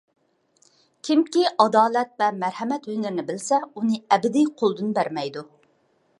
كىمكى 1.09 1.43
ئادالەت 1.65 2.17
ۋە 2.23 2.31
مەرھەمەت 2.45 2.91
ھۈنىرىنى 2.93 3.27
بىلسە، 3.31 3.61
ئۇنى 3.71 4.03
ئەبەدىي 4.17 4.53
قولىدىن 4.63 4.93
بەرمەيدۇ. 4.99 5.47